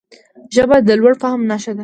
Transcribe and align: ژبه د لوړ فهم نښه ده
ژبه 0.55 0.77
د 0.87 0.89
لوړ 0.99 1.13
فهم 1.21 1.41
نښه 1.51 1.71
ده 1.77 1.79